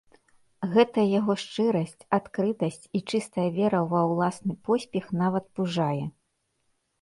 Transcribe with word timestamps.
Гэтая 0.75 1.03
яго 1.19 1.33
шчырасць, 1.43 2.07
адкрытасць 2.17 2.89
і 3.01 3.01
чыстая 3.11 3.45
вера 3.59 3.83
ва 3.93 4.01
ўласны 4.13 4.53
поспех 4.71 5.05
нават 5.21 5.45
пужае. 5.61 6.01